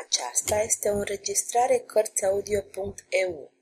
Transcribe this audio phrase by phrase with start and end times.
[0.00, 3.52] Aceasta este o înregistrare Cărțiaudio.eu.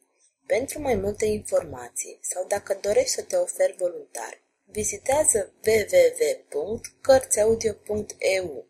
[0.47, 8.67] Pentru mai multe informații sau dacă dorești să te oferi voluntar, vizitează www.cărțiaudio.eu.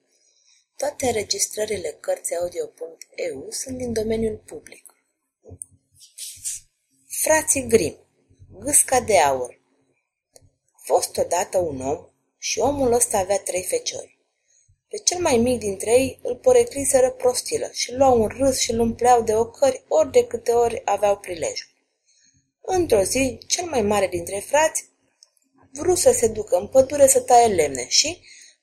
[0.76, 4.94] Toate înregistrările Cărțiaudio.eu sunt din domeniul public.
[7.22, 7.96] Frații Grim
[8.58, 9.60] Gâsca de aur
[10.72, 12.08] A fost odată un om
[12.38, 14.19] și omul ăsta avea trei feciori.
[14.90, 18.80] Pe cel mai mic dintre ei îl porecliseră prostilă și luau un râs și îl
[18.80, 21.68] umpleau de ocări ori de câte ori aveau prilejul.
[22.60, 24.88] Într-o zi, cel mai mare dintre frați
[25.72, 28.20] vrut să se ducă în pădure să taie lemne și,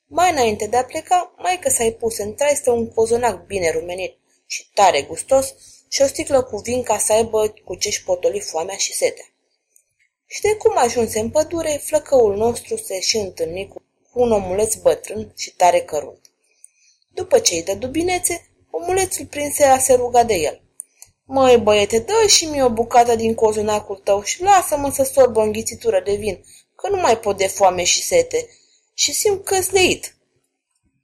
[0.08, 4.18] mai înainte de a pleca, mai că s-a pus în traistă un cozonac bine rumenit
[4.46, 5.56] și tare gustos
[5.88, 9.26] și o sticlă cu vin ca să aibă cu ce-și potoli foamea și setea.
[10.26, 13.82] Și de cum ajunse în pădure, flăcăul nostru se și întâlni cu
[14.18, 16.32] un omuleț bătrân și tare cărunt.
[17.08, 20.62] După ce îi dă dubinețe, omulețul prinse a se ruga de el.
[21.26, 25.42] Măi, băiete, dă și mie o bucată din cozunacul tău și lasă-mă să sorb o
[25.42, 28.50] înghițitură de vin, că nu mai pot de foame și sete
[28.94, 30.16] și simt căsleit.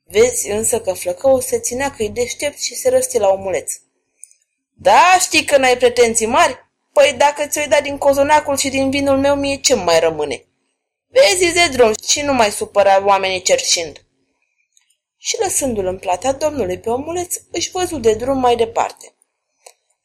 [0.03, 3.73] Vezi însă că flăcăul se ținea că-i deștept și se răsti la omuleț.
[4.73, 6.57] Da, știi că n-ai pretenții mari?
[6.93, 10.45] Păi dacă ți-o dat din cozonacul și din vinul meu, mie ce mai rămâne?
[11.13, 14.05] Vezi de drum și nu mai supăra oamenii cerșind.
[15.17, 19.13] Și lăsându-l în plata domnului pe omuleț, își văzu de drum mai departe.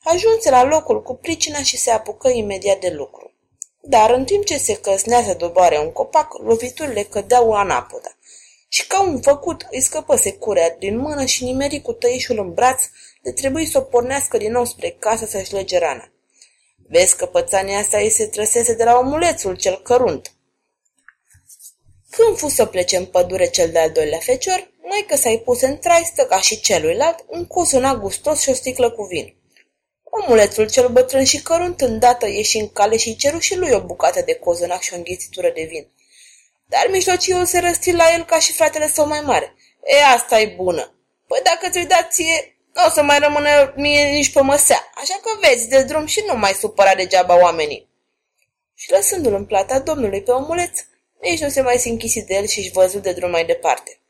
[0.03, 3.33] Ajunse la locul cu pricina și se apucă imediat de lucru.
[3.81, 8.17] Dar în timp ce se căsnea să doboare un copac, loviturile cădeau anapoda.
[8.69, 12.83] Și ca un făcut îi scăpă securea din mână și nimeri cu tăișul în braț,
[13.23, 16.13] de trebuie să o pornească din nou spre casă să-și lege rana.
[16.89, 20.33] Vezi că pățania asta îi se trăsese de la omulețul cel cărunt.
[22.11, 25.79] Când fu să plece în pădure cel de-al doilea fecior, mai că s-ai pus în
[25.79, 29.37] traistă ca și celuilalt un cozonac gustos și o sticlă cu vin.
[30.03, 34.23] Omulețul cel bătrân și cărunt îndată ieși în cale și ceru și lui o bucată
[34.27, 35.89] de cozonac și o înghițitură de vin.
[36.67, 39.55] Dar mijlociul se răsti la el ca și fratele său mai mare.
[39.85, 40.93] E, asta e bună.
[41.27, 45.21] Păi dacă ți-o da ție, nu o să mai rămână mie nici pe măsea, așa
[45.23, 47.89] că vezi de drum și nu mai supăra degeaba oamenii.
[48.75, 50.79] Și lăsându-l în plata domnului pe omuleț,
[51.21, 54.01] nici nu se mai închisi de el și își văzut de drum mai departe.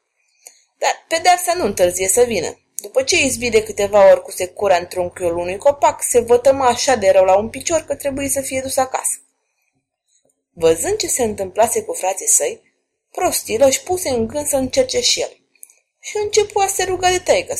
[0.78, 2.58] Dar pedeapsa nu întârzie să vină.
[2.74, 6.94] După ce izbi de câteva ori cu secura în trunchiul unui copac, se vătămă așa
[6.94, 9.16] de rău la un picior că trebuie să fie dus acasă.
[10.52, 12.62] Văzând ce se întâmplase cu frații săi,
[13.10, 15.40] prostilă își puse în gând să încerce și el.
[16.00, 17.54] Și începu a se ruga de taică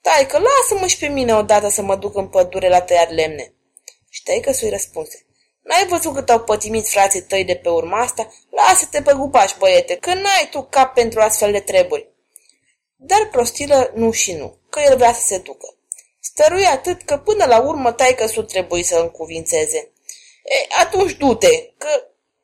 [0.00, 3.54] Taică, lasă-mă și pe mine odată să mă duc în pădure la tăiat lemne.
[4.08, 5.25] Și taică îi răspunse.
[5.66, 8.32] N-ai văzut cât au pătimit frații tăi de pe urma asta?
[8.50, 12.08] Lasă-te pe gupaș, băiete, că n-ai tu cap pentru astfel de treburi.
[12.96, 15.74] Dar prostilă nu și nu, că el vrea să se ducă.
[16.20, 19.92] Stărui atât că până la urmă taică su trebuie să încuvințeze.
[20.42, 21.88] E, atunci du-te, că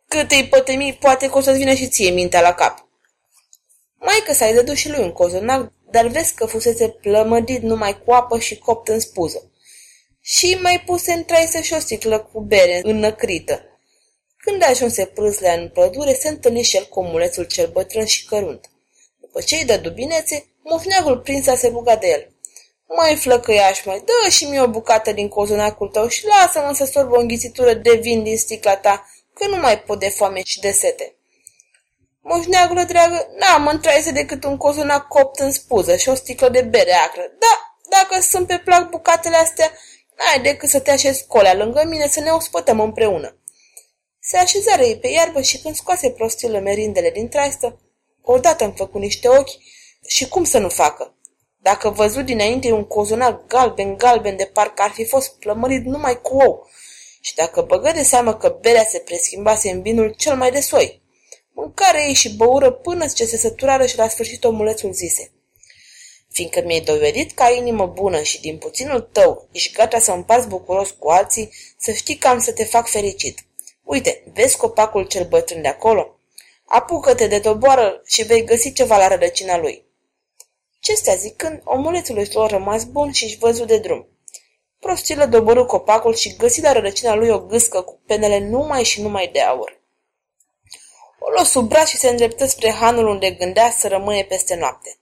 [0.09, 2.87] cât îi pătemi, poate că o să-ți vină și ție mintea la cap.
[3.95, 8.13] Mai că s-ai dădut și lui un cozonac, dar vezi că fusese plămădit numai cu
[8.13, 9.52] apă și copt în spuză
[10.25, 13.63] și mai puse în traisă și o sticlă cu bere înnăcrită.
[14.37, 18.71] Când ajunse prâslea în pădure, se întâlni și el cu omulețul cel bătrân și cărunt.
[19.21, 22.31] După ce îi dă dubinețe, mufneagul prins se ruga de el.
[22.97, 27.13] Mai flăcăiaș, mai, dă și mie o bucată din cozonacul tău și lasă-mă să sorb
[27.13, 30.71] o înghițitură de vin din sticla ta, că nu mai pot de foame și de
[30.71, 31.15] sete.
[32.21, 36.61] Moșneagulă dragă, n-am în traise decât un cozonac copt în spuză și o sticlă de
[36.61, 37.23] bere acră.
[37.39, 39.73] Da, dacă sunt pe plac bucatele astea,
[40.17, 43.37] N-ai decât să te așezi colea lângă mine să ne ospătăm împreună.
[44.21, 47.81] Se așezară ei pe iarbă și când scoase prostilă merindele din traistă,
[48.23, 49.51] odată îmi făcu niște ochi
[50.07, 51.17] și cum să nu facă?
[51.59, 56.71] Dacă văzut dinainte un cozonac galben-galben de parcă ar fi fost plămărit numai cu ou
[57.21, 61.03] și dacă băgă de seamă că berea se preschimbase în vinul cel mai de soi.
[61.53, 65.33] Mâncare ei și băură până ce se săturară și la sfârșit omulețul zise–
[66.33, 70.91] fiindcă mi-ai dovedit ca inimă bună și din puținul tău ești gata să împarți bucuros
[70.99, 73.39] cu alții, să știi că am să te fac fericit.
[73.83, 76.17] Uite, vezi copacul cel bătrân de acolo?
[76.67, 79.85] Apucă-te de doboară și vei găsi ceva la rădăcina lui.
[80.81, 84.07] Acestea zicând, omulețul își lua rămas bun și își văzu de drum.
[84.79, 89.29] Prostilă doborâ copacul și găsi la rădăcina lui o gâscă cu penele numai și numai
[89.33, 89.81] de aur.
[91.19, 94.97] O luă sub braț și se îndreptă spre hanul unde gândea să rămâne peste noapte.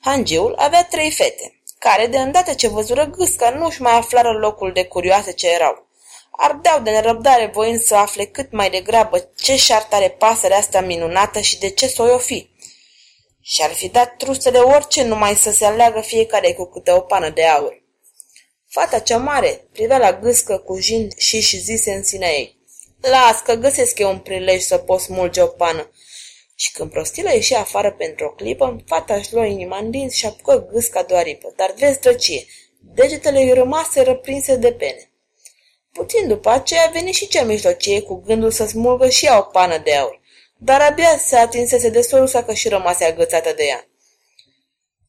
[0.00, 4.84] Hangiul avea trei fete, care, de îndată ce văzură gâsca, nu-și mai aflară locul de
[4.84, 5.86] curioase ce erau.
[6.30, 11.40] Ardeau de nerăbdare voind să afle cât mai degrabă ce șart are pasărea asta minunată
[11.40, 12.50] și de ce s o fi.
[13.40, 17.00] și ar fi dat truste de orice numai să se aleagă fiecare cu câte o
[17.00, 17.82] pană de aur.
[18.68, 22.58] Fata cea mare privea la gâscă cu jin și și zise în sinea ei.
[23.00, 25.90] Las că găsesc eu un prilej să pot smulge o pană.
[26.60, 30.26] Și când prostilă ieși afară pentru o clipă, fata își lua inima în dinți și
[30.26, 31.52] apucă gâsca de aripă.
[31.56, 32.46] Dar vezi drăcie,
[32.80, 35.10] degetele îi rămase răprinse de pene.
[35.92, 39.42] Puțin după aceea a venit și cea mijlocie cu gândul să smulgă și ea o
[39.42, 40.20] pană de aur,
[40.56, 43.88] dar abia se atinsese de solusa că și rămase agățată de ea.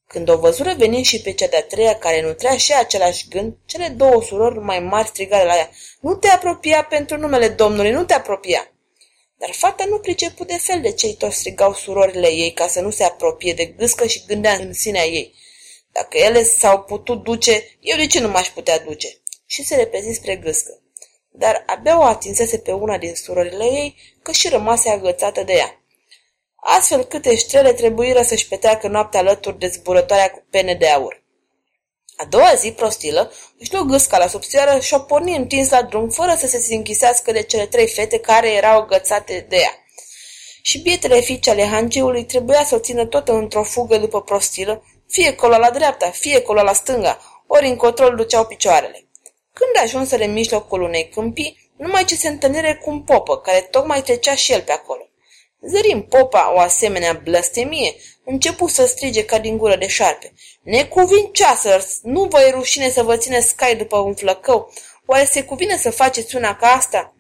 [0.07, 3.88] Când o văzură venind și pe cea de-a treia care nutrea și același gând, cele
[3.88, 5.69] două surori mai mari strigare la ea,
[6.00, 8.72] Nu te apropia pentru numele Domnului, nu te apropia!
[9.39, 12.89] Dar fata nu pricepu de fel de cei toți strigau surorile ei ca să nu
[12.89, 15.33] se apropie de gâscă și gândea în sinea ei.
[15.91, 19.07] Dacă ele s-au putut duce, eu de ce nu m-aș putea duce?
[19.45, 20.81] Și se repezi spre gâscă.
[21.31, 25.83] Dar abia o atinsese pe una din surorile ei, că și rămase agățată de ea.
[26.56, 31.24] Astfel câte ștrele trebuiră să-și petreacă noaptea alături de zburătoarea cu pene de aur.
[32.21, 36.10] A doua zi, prostilă, își luă gâsca la subțioară și o porni întins la drum,
[36.10, 39.86] fără să se închisească de cele trei fete care erau agățate de ea.
[40.62, 45.36] Și bietele fiice ale hangiului trebuia să o țină tot într-o fugă după prostilă, fie
[45.36, 49.07] colo la dreapta, fie colo la stânga, ori în control duceau picioarele.
[49.54, 54.01] Când ajunseră în mijlocul unei câmpii, numai ce se întâlnire cu un popă, care tocmai
[54.01, 55.10] trecea și el pe acolo.
[55.62, 60.33] Zărim popa o asemenea blăstemie, începu să strige ca din gură de șarpe.
[60.69, 64.74] Necuvincioasă, nu vă e rușine să vă ține scai după un flăcău?
[65.06, 67.16] Oare se cuvine să faceți una ca asta?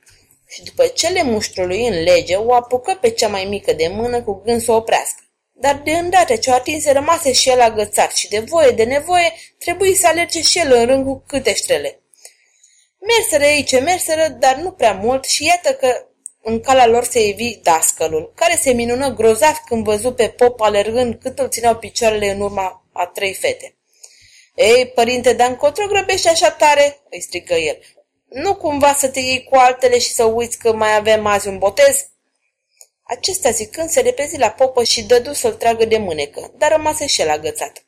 [0.47, 4.21] Și după ce le muștrului în lege, o apucă pe cea mai mică de mână
[4.21, 5.21] cu gând să o oprească.
[5.51, 9.33] Dar de îndată ce o atinse, rămase și el agățat și de voie de nevoie
[9.57, 12.01] trebuie să alerge și el în rând cu câte ștrele.
[12.99, 16.07] Merseră ei ce merseră, dar nu prea mult și iată că
[16.41, 21.15] în calea lor se evi dascălul, care se minună grozav când văzu pe pop alergând
[21.21, 23.75] cât îl țineau picioarele în urma a trei fete.
[24.55, 27.79] Ei, părinte, dar încotro grăbești așa tare?" îi strică el.
[28.29, 31.57] Nu cumva să te iei cu altele și să uiți că mai avem azi un
[31.57, 32.05] botez?"
[33.03, 37.21] Acesta zicând se repezi la popă și dădu să-l tragă de mânecă, dar rămase și
[37.21, 37.83] el agățat.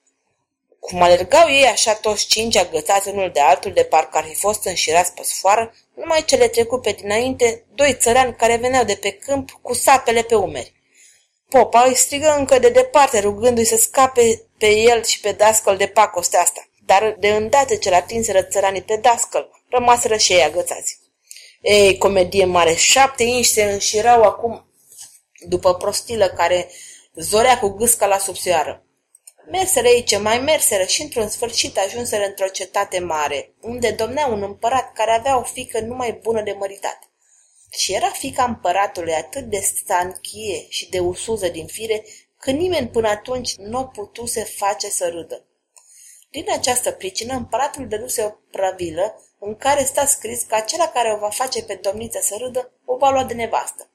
[0.79, 4.65] Cum alergau ei așa toți cinci agățați unul de altul de parcă ar fi fost
[4.65, 9.11] înșirați pe sfoară, numai ce le trecu pe dinainte doi țărani care veneau de pe
[9.11, 10.80] câmp cu sapele pe umeri.
[11.51, 15.87] Popa îi strigă încă de departe, rugându-i să scape pe el și pe dascăl de
[15.87, 16.67] pacostea asta.
[16.85, 20.99] Dar de îndată ce l-atinseră țăranii pe dascăl, rămaseră și ei agățați.
[21.61, 24.65] Ei, comedie mare, șapte inși se înșirau acum
[25.39, 26.69] după prostilă care
[27.15, 28.83] zorea cu gâsca la subțioară.
[29.51, 34.43] Merseră ei ce mai merseră și într-un sfârșit ajunseră într-o cetate mare, unde domnea un
[34.43, 37.10] împărat care avea o fică numai bună de măritate.
[37.77, 42.05] Și era fica împăratului atât de stanchie și de usuză din fire,
[42.37, 45.45] că nimeni până atunci nu o putuse face să râdă.
[46.29, 51.17] Din această pricină, împăratul dăduse o pravilă în care sta scris că acela care o
[51.17, 53.89] va face pe domniță să râdă, o va lua de nevastă.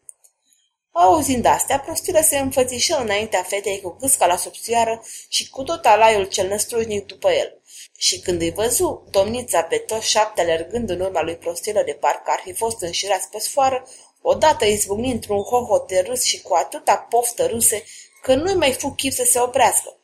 [0.91, 6.25] Auzind astea, prostilă se înfățișă înaintea fetei cu gâsca la subțioară și cu tot alaiul
[6.25, 7.61] cel năstrușnic după el.
[7.97, 12.31] Și când îi văzu domnița pe toți șapte alergând în urma lui prostilă de parcă
[12.31, 13.89] ar fi fost înșirați pe sfoară,
[14.21, 17.85] odată izbucni într-un hohot de râs și cu atâta poftă râse
[18.23, 19.97] că nu-i mai fu chip să se oprească.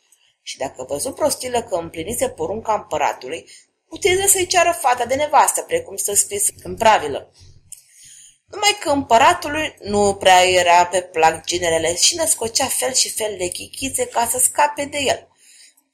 [0.43, 3.51] Și dacă văzu prostilă că împlinise porunca împăratului,
[3.89, 7.33] puteze să-i ceară fata de nevastă, precum să scris în pravilă.
[8.47, 13.49] Numai că împăratului nu prea era pe plac ginerele și născocea fel și fel de
[13.49, 15.29] chichițe ca să scape de el.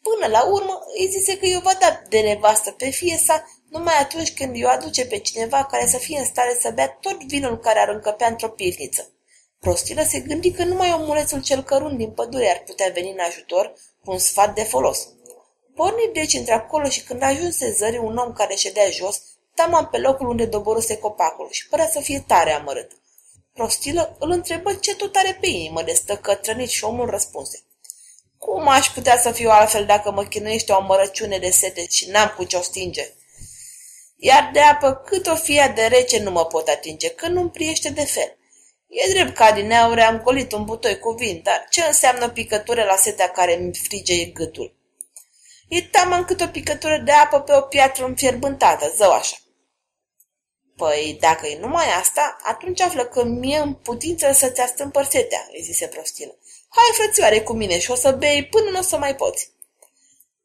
[0.08, 3.94] Până la urmă îi zise că i-o va da de nevastă pe fie sa numai
[4.00, 7.58] atunci când i-o aduce pe cineva care să fie în stare să bea tot vinul
[7.58, 9.12] care ar încăpea într-o pivniță.
[9.60, 13.72] Prostilă se gândi că numai omulețul cel cărunt din pădure ar putea veni în ajutor
[14.04, 15.08] cu un sfat de folos.
[15.74, 19.22] Porni deci într-acolo și când ajunse zării un om care ședea jos,
[19.54, 22.90] taman pe locul unde doboruse copacul și părea să fie tare amărât.
[23.52, 27.62] Prostilă îl întrebă ce tot are pe inimă de stăcătrănit și omul răspunse.
[28.38, 32.35] Cum aș putea să fiu altfel dacă mă chinuiește o amărăciune de sete și n-am
[32.37, 33.12] cu ce-o stinge?
[34.16, 37.90] Iar de apă cât o fie de rece nu mă pot atinge, că nu-mi priește
[37.90, 38.37] de fel.
[38.88, 42.97] E drept că adineauri am golit un butoi cu vin, dar ce înseamnă picătură la
[42.97, 44.76] setea care mi frige gâtul?
[45.68, 49.37] E taman cât o picătură de apă pe o piatră înfierbântată, zău așa.
[50.76, 55.62] Păi, dacă e numai asta, atunci află că mie în putință să-ți astâmpăr setea, îi
[55.62, 56.38] zise prostilă.
[56.68, 59.52] Hai, frățioare, cu mine și o să bei până nu o să mai poți.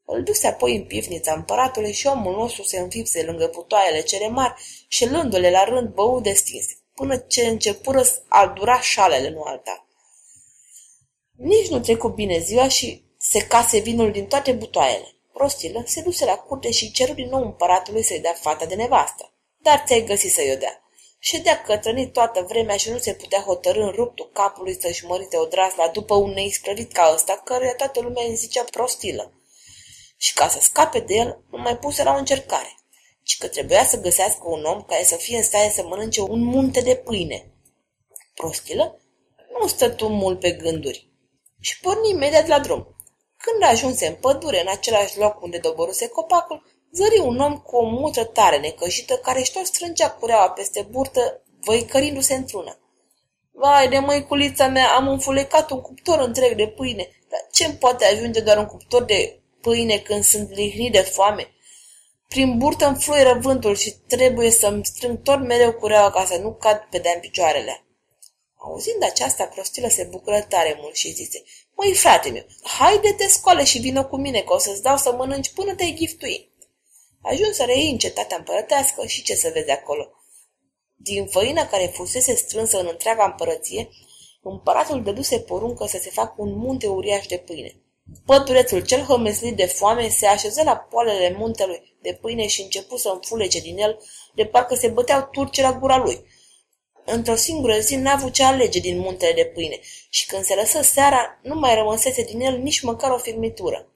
[0.04, 4.54] Îl duse apoi în pivnița împăratului și omul nostru se înfipse lângă putoaiele cele mari
[4.88, 9.86] și lându-le la rând bău de stins, până ce începură a dura șalele, nu alta.
[11.36, 15.14] Nici nu trecu bine ziua și se case vinul din toate butoaiele.
[15.32, 19.32] Prostilă se duse la curte și ceru din nou împăratului să-i dea fata de nevastă.
[19.56, 20.83] Dar ți-ai găsit să-i o dea.
[21.26, 25.44] Ședea cătrănit toată vremea și nu se putea hotărâ în ruptul capului să-și mărite o
[25.44, 29.32] drasla după un neisprăvit ca ăsta, căruia toată lumea îi zicea prostilă.
[30.16, 32.74] Și ca să scape de el, nu mai puse la o încercare,
[33.22, 36.44] ci că trebuia să găsească un om care să fie în stare să mănânce un
[36.44, 37.52] munte de pâine.
[38.34, 39.00] Prostilă
[39.60, 41.10] nu stătu mult pe gânduri
[41.60, 42.96] și porni imediat la drum.
[43.36, 46.62] Când ajunse în pădure, în același loc unde doboruse copacul,
[46.94, 51.42] zări un om cu o mutră tare necăjită care își tot strângea cureaua peste burtă,
[51.60, 52.78] văicărindu-se într-una.
[53.52, 58.40] Vai de măiculița mea, am înfulecat un cuptor întreg de pâine, dar ce-mi poate ajunge
[58.40, 61.48] doar un cuptor de pâine când sunt lihnit de foame?
[62.28, 66.52] Prin burtă îmi fluieră vântul și trebuie să-mi strâng tot mereu cureaua ca să nu
[66.54, 67.84] cad pe de picioarele.
[68.56, 71.42] Auzind aceasta, prostilă se bucură tare mult și zice,
[71.76, 75.52] Măi, frate meu, haide-te scoale și vină cu mine, că o să-ți dau să mănânci
[75.52, 76.52] până te-ai giftui.
[77.26, 80.10] Ajuns să reiei în cetatea împărătească și ce să vezi acolo.
[80.94, 83.88] Din făina care fusese strânsă în întreaga împărăție,
[84.42, 87.76] împăratul dăduse poruncă să se facă un munte uriaș de pâine.
[88.26, 93.08] Păturețul cel hămeslit de foame se așeză la poalele muntelui de pâine și începu să
[93.08, 93.98] înfulece din el,
[94.34, 96.24] de parcă se băteau turce la gura lui.
[97.04, 99.78] Într-o singură zi n-a avut ce alege din muntele de pâine
[100.08, 103.88] și când se lăsă seara, nu mai rămăsese din el nici măcar o firmitură.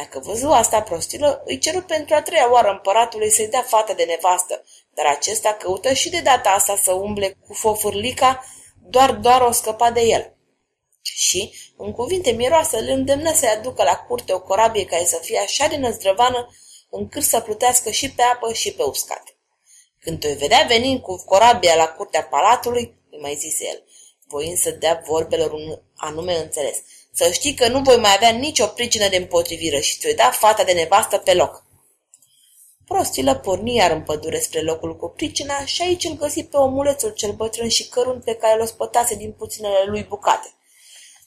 [0.00, 4.04] Dacă văzu asta prostilă, îi ceru pentru a treia oară împăratului să-i dea fata de
[4.04, 4.64] nevastă,
[4.94, 8.44] dar acesta căută și de data asta să umble cu fofârlica,
[8.88, 10.34] doar doar o scăpa de el.
[11.02, 15.38] Și, în cuvinte miroasă, îl îndemnă să-i aducă la curte o corabie care să fie
[15.38, 16.48] așa de năzdrăvană,
[16.90, 19.22] încât să plutească și pe apă și pe uscat.
[19.98, 23.84] Când o vedea venind cu corabia la curtea palatului, îi mai zise el,
[24.28, 26.78] voind să dea vorbelor un anume înțeles.
[27.12, 30.64] Să știi că nu voi mai avea nicio pricină de împotrivire și ți-o da fata
[30.64, 31.64] de nevastă pe loc.
[32.84, 37.10] Prostilă porni iar în pădure spre locul cu pricina și aici îl găsi pe omulețul
[37.10, 40.54] cel bătrân și cărunt pe care l-o spătase din puținele lui bucate.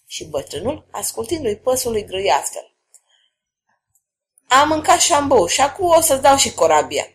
[0.08, 2.74] Și bătrânul, ascultându-i păsul, îi grăi astfel.
[4.48, 7.08] Am mâncat șambou și acum o să-ți dau și corabia.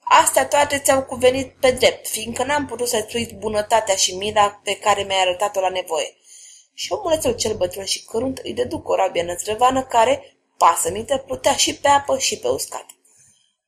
[0.00, 4.76] Astea toate ți-au cuvenit pe drept, fiindcă n-am putut să-ți uit bunătatea și mila pe
[4.76, 6.17] care mi-ai arătat-o la nevoie.
[6.80, 11.88] Și omulețul cel bătrân și cărunt îi dădu corabia nățrăvană care, pasămită, plutea și pe
[11.88, 12.86] apă și pe uscat.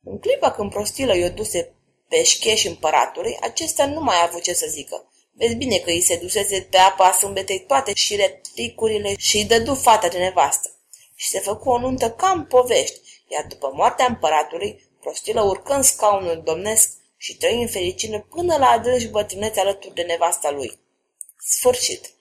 [0.03, 1.75] În clipa când prostilă i-o duse
[2.07, 5.11] pe șcheș împăratului, acesta nu mai a avut ce să zică.
[5.31, 9.73] Vezi bine că îi se dusese pe apa sâmbetei toate și retricurile și îi dădu
[9.73, 10.69] fata de nevastă.
[11.15, 16.41] Și se făcu o nuntă cam povești, iar după moartea împăratului, prostilă urcă în scaunul
[16.43, 20.79] domnesc și trăi în fericire până la adânci bătrânețe alături de nevasta lui.
[21.37, 22.19] Sfârșit.